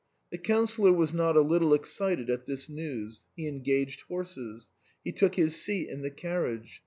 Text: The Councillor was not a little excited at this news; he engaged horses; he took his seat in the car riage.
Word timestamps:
The 0.31 0.39
Councillor 0.39 0.91
was 0.91 1.13
not 1.13 1.35
a 1.35 1.41
little 1.41 1.75
excited 1.75 2.27
at 2.31 2.47
this 2.47 2.67
news; 2.67 3.21
he 3.35 3.47
engaged 3.47 4.01
horses; 4.07 4.69
he 5.03 5.11
took 5.11 5.35
his 5.35 5.55
seat 5.55 5.89
in 5.89 6.01
the 6.01 6.09
car 6.09 6.43
riage. 6.43 6.79